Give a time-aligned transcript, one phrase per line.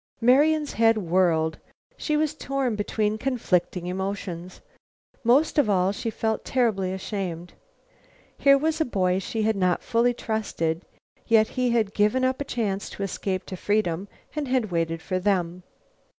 [0.19, 1.59] Marian's head whirled.
[1.95, 4.59] She was torn between conflicting emotions.
[5.23, 7.53] Most of all, she felt terribly ashamed.
[8.35, 10.87] Here was a boy she had not fully trusted,
[11.27, 15.19] yet he had given up a chance to escape to freedom and had waited for
[15.19, 15.61] them.